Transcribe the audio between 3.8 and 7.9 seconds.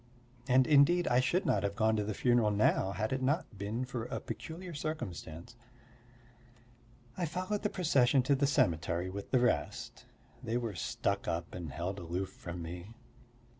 for a peculiar circumstance. I followed the